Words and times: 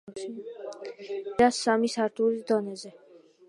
ძეგლი 0.19 0.45
შემორჩენილია 0.53 1.51
სამი 1.59 1.95
სართულის 1.99 2.51
დონეზე. 2.55 2.97